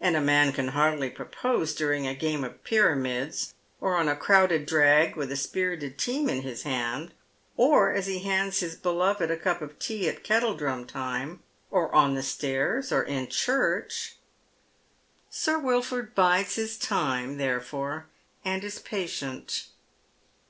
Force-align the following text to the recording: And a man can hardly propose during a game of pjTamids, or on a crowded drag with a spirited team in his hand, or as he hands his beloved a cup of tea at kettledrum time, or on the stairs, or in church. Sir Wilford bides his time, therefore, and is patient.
And 0.00 0.16
a 0.16 0.20
man 0.22 0.52
can 0.54 0.68
hardly 0.68 1.10
propose 1.10 1.74
during 1.74 2.06
a 2.06 2.14
game 2.14 2.42
of 2.42 2.64
pjTamids, 2.64 3.52
or 3.82 3.98
on 3.98 4.08
a 4.08 4.16
crowded 4.16 4.64
drag 4.64 5.14
with 5.14 5.30
a 5.30 5.36
spirited 5.36 5.98
team 5.98 6.30
in 6.30 6.40
his 6.40 6.62
hand, 6.62 7.12
or 7.54 7.92
as 7.92 8.06
he 8.06 8.20
hands 8.20 8.60
his 8.60 8.74
beloved 8.76 9.30
a 9.30 9.36
cup 9.36 9.60
of 9.60 9.78
tea 9.78 10.08
at 10.08 10.24
kettledrum 10.24 10.86
time, 10.86 11.42
or 11.70 11.94
on 11.94 12.14
the 12.14 12.22
stairs, 12.22 12.90
or 12.92 13.02
in 13.02 13.28
church. 13.28 14.14
Sir 15.28 15.58
Wilford 15.58 16.14
bides 16.14 16.54
his 16.54 16.78
time, 16.78 17.36
therefore, 17.36 18.06
and 18.46 18.64
is 18.64 18.78
patient. 18.78 19.66